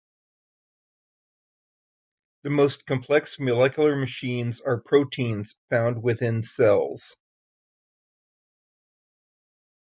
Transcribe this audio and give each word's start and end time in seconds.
The 2.41 2.49
most 2.49 2.87
complex 2.87 3.39
molecular 3.39 3.95
machines 3.95 4.59
are 4.59 4.81
proteins 4.81 5.53
found 5.69 6.01
within 6.01 6.41
cells. 6.41 7.15